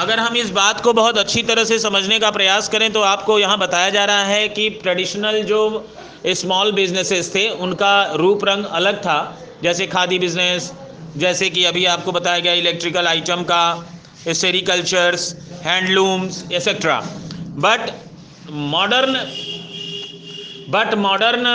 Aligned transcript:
अगर 0.00 0.18
हम 0.18 0.36
इस 0.36 0.50
बात 0.50 0.80
को 0.80 0.92
बहुत 0.92 1.18
अच्छी 1.18 1.42
तरह 1.42 1.64
से 1.64 1.78
समझने 1.78 2.18
का 2.18 2.30
प्रयास 2.30 2.68
करें 2.68 2.92
तो 2.92 3.00
आपको 3.02 3.38
यहाँ 3.38 3.58
बताया 3.58 3.90
जा 3.90 4.04
रहा 4.04 4.22
है 4.24 4.48
कि 4.48 4.68
ट्रेडिशनल 4.82 5.42
जो 5.42 5.60
स्मॉल 6.34 6.72
बिजनेसेस 6.72 7.34
थे, 7.34 7.48
उनका 7.48 8.12
रूप 8.14 8.44
रंग 8.44 8.64
अलग 8.64 8.98
था। 9.00 9.18
जैसे 9.62 9.86
खादी 9.86 10.18
बिज़नेस 10.18 10.72
जैसे 11.16 11.50
कि 11.50 11.64
अभी 11.64 11.84
आपको 11.86 12.12
बताया 12.12 12.38
गया 12.38 12.52
इलेक्ट्रिकल 12.54 13.06
आइटम 13.06 13.42
का 13.42 13.62
sericultures 14.34 15.34
handlooms 15.64 16.44
etcetera 16.52 17.00
but 17.58 17.90
modern 18.50 19.14
but 20.70 20.94
modern 20.98 21.46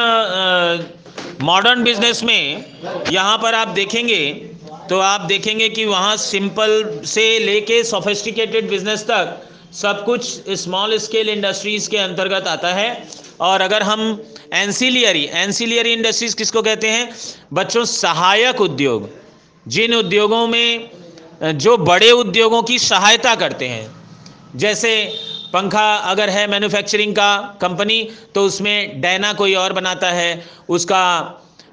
modern 1.41 1.84
business 1.84 2.23
में 2.23 2.66
यहाँ 3.12 3.38
पर 3.38 3.55
आप 3.55 3.68
देखेंगे 3.75 4.21
तो 4.89 4.99
आप 4.99 5.21
देखेंगे 5.21 5.70
कि 5.70 5.86
वहाँ 5.86 6.15
सिंपल 6.17 7.02
से 7.05 7.27
लेके 7.39 7.84
सोफिस्टिकेटेड 7.84 8.70
बिज़नेस 8.70 9.04
तक 9.04 9.41
सब 9.73 10.03
कुछ 10.05 10.49
स्मॉल 10.49 10.98
स्केल 10.98 11.30
इंडस्ट्रीज़ 11.30 11.89
के 11.89 11.98
अंतर्गत 11.98 12.48
आता 12.48 12.73
है। 12.73 13.07
और 13.40 13.62
अगर 13.62 13.84
हम 13.84 14.23
एंसिलियरी 14.53 15.23
एंसिलियरी 15.34 15.93
इंडस्ट्रीज़ 15.93 16.35
किसको 16.35 16.62
कहते 16.62 16.90
हैं? 16.90 17.16
बच्चों, 17.53 17.85
सहायक 17.85 18.62
उद्योग। 18.62 19.09
जिन 19.67 19.93
उद्योगों 19.93 20.48
में, 20.48 20.90
जो 21.43 21.77
बड़े 21.77 22.12
उद्योगों 22.12 22.62
की 22.63 22.79
सहायता 22.79 23.35
करते 23.35 23.67
हैं। 23.67 23.91
जैसे 24.55 24.91
पंखा 25.54 25.95
अगर 25.95 26.29
है 26.29 26.48
मैन्युफैक्चरिंग 26.48 27.15
का 27.15 27.57
कंपनी 27.62 28.02
तो 28.35 28.45
उसमें 28.45 29.02
डायना 29.02 29.34
कोई 29.34 29.54
और 29.54 29.73
बनाता 29.73 30.12
है। 30.12 30.45
उसका 30.70 31.02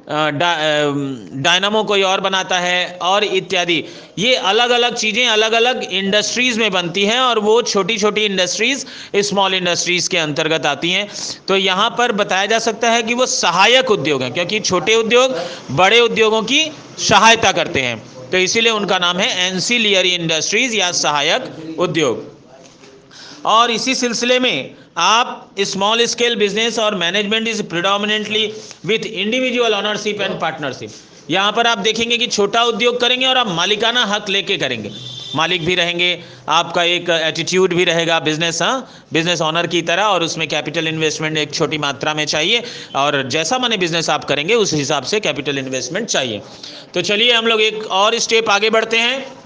डायनामो 0.08 1.82
कोई 1.84 2.02
और 2.02 2.20
बनाता 2.20 2.58
है 2.58 2.98
और 3.02 3.24
इत्यादि। 3.24 3.84
ये 4.18 4.34
अलग 4.34 4.70
अलग 4.70 4.94
चीज़ें 4.94 5.26
अलग 5.26 5.52
अलग 5.52 5.82
इंडस्ट्रीज़ 5.84 6.58
में 6.60 6.70
बनती 6.72 7.04
हैं 7.04 7.18
और 7.20 7.38
वो 7.38 7.60
छोटी 7.62 7.98
छोटी 7.98 8.24
इंडस्ट्रीज़ 8.24 8.84
स्मॉल 9.22 9.54
इंडस्ट्रीज़ 9.54 10.08
के 10.10 10.18
अंतर्गत 10.18 10.66
आती 10.66 10.90
हैं। 10.90 11.08
तो 11.48 11.56
यहाँ 11.56 11.88
पर 11.98 12.12
बताया 12.12 12.46
जा 12.46 12.58
सकता 12.58 12.90
है 12.90 13.02
कि 13.02 13.14
वो 13.14 13.26
सहायक 13.26 13.90
उद्योग 13.90 14.22
हैं, 14.22 14.32
क्योंकि 14.34 14.60
छोटे 14.60 14.94
उद्योग 14.94 15.36
बड़े 15.70 16.00
उद्योगों 16.00 16.42
की 16.42 16.64
सहायता 17.00 17.52
करते 17.52 17.80
हैं। 17.80 18.02
तो 18.30 18.38
इसीलिए 18.38 18.72
उनका 18.72 18.98
नाम 18.98 19.18
है 19.18 19.46
एंसिलियरी 19.46 20.10
इंडस्ट्रीज़ 20.10 20.76
या 20.76 20.92
सहायक 20.92 21.76
उद्योग। 21.78 22.30
और 23.44 23.70
इसी 23.70 23.94
सिलसिले 23.94 24.38
में 24.38 24.74
आप 24.96 25.54
स्मॉल 25.60 26.04
स्केल 26.06 26.36
बिज़नेस 26.36 26.78
और 26.78 26.94
management 26.94 27.48
is 27.48 27.62
predominantly 27.62 28.46
with 28.86 29.06
individual 29.06 29.74
ownership 29.74 30.20
and 30.20 30.40
partnership 30.40 30.90
यहाँ 31.30 31.52
पर 31.52 31.66
आप 31.66 31.78
देखेंगे 31.78 32.16
कि 32.18 32.26
छोटा 32.26 32.62
उद्योग 32.64 33.00
करेंगे 33.00 33.26
और 33.26 33.36
आप 33.36 33.48
मालिकाना 33.48 34.04
हक 34.04 34.28
लेके 34.28 34.56
करेंगे। 34.56 34.90
मालिक 35.36 35.64
भी 35.64 35.74
रहेंगे, 35.74 36.18
आपका 36.48 36.82
एक 36.84 37.10
एटीट्यूड 37.10 37.74
भी 37.74 37.84
रहेगा 37.84 38.18
बिज़नेस 38.20 38.60
हाँ 38.62 38.90
बिज़नेस 39.12 39.40
ऑनर 39.40 39.66
की 39.66 39.82
तरह 39.82 40.04
और 40.04 40.22
उसमें 40.22 40.46
कैपिटल 40.48 40.88
इन्वेस्टमेंट 40.88 41.38
एक 41.38 41.54
छोटी 41.54 41.78
मात्रा 41.78 42.14
में 42.14 42.24
चाहिए 42.26 42.62
और 42.96 43.22
जैसा 43.28 43.58
मैंने 43.58 43.76
बिज़नेस 43.76 44.10
आप 44.10 44.24
करेंगे, 44.24 44.54
उस 44.54 44.74
हिसाब 44.74 45.02
से 45.02 45.20
कैपिटल 45.20 45.58
इन्वेस्टमेंट 45.58 46.08
चाहिए। 46.08 46.42
तो 46.94 47.02
चलिए 47.02 47.32
हम 47.32 47.46
लोग 47.46 47.62
एक 47.62 47.86
और 47.92 48.18
स्टेप 48.18 48.50
आगे 48.50 48.70
बढ़ते 48.70 48.98
हैं। 48.98 49.41